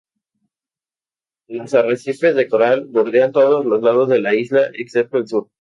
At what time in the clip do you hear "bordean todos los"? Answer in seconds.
2.89-3.83